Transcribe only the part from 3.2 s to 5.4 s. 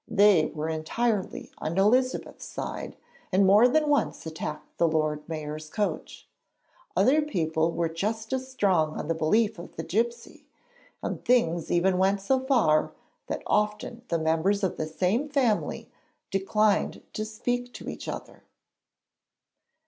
and more than once attacked the Lord